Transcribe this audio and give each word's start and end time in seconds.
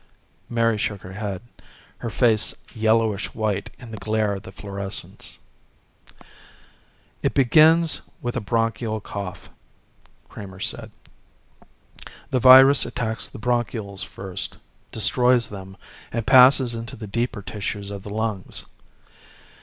Mary 0.49 0.79
shook 0.79 1.01
her 1.03 1.11
head, 1.13 1.43
her 1.99 2.09
face 2.09 2.55
yellowish 2.73 3.35
white 3.35 3.69
in 3.77 3.91
the 3.91 3.97
glare 3.97 4.33
of 4.33 4.41
the 4.41 4.51
fluorescents. 4.51 5.37
"It 7.21 7.35
begins 7.35 8.01
with 8.19 8.35
a 8.35 8.41
bronchial 8.41 8.99
cough," 8.99 9.51
Kramer 10.27 10.59
said. 10.59 10.91
"The 12.31 12.39
virus 12.39 12.83
attacks 12.83 13.27
the 13.27 13.37
bronchioles 13.37 14.01
first, 14.03 14.57
destroys 14.91 15.49
them, 15.49 15.77
and 16.11 16.25
passes 16.25 16.73
into 16.73 16.95
the 16.95 17.05
deeper 17.05 17.43
tissues 17.43 17.91
of 17.91 18.01
the 18.01 18.09
lungs. 18.09 18.65